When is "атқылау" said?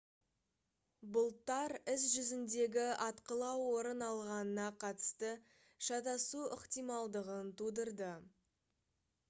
3.07-3.67